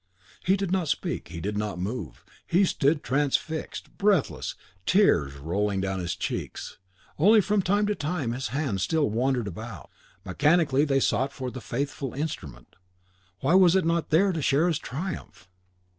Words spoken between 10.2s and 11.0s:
mechanically they